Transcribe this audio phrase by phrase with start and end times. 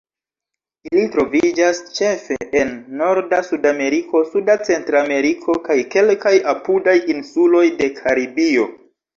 [0.91, 8.69] Ili troviĝas ĉefe en norda Sudameriko, suda Centrameriko, kaj kelkaj apudaj insuloj de Karibio.